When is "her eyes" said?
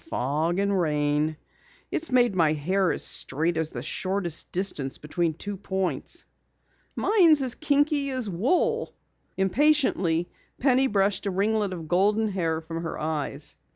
12.81-13.57